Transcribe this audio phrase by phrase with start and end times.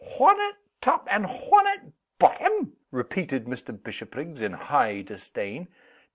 [0.17, 3.71] "One at tap and one at bottom?" repeated Mr.
[3.83, 5.67] Bishopriggs, in high disdain.